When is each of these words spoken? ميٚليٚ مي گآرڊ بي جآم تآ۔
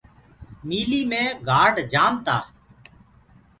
ميٚليٚ 0.67 1.07
مي 1.11 1.21
گآرڊ 1.47 1.71
بي 1.77 1.83
جآم 1.91 2.13
تآ۔ 2.25 2.37